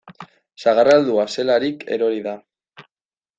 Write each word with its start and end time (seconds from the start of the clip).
Sagarra 0.63 0.95
heldua 0.99 1.25
zelarik 1.33 1.85
erori 1.99 2.25
da. 2.29 2.35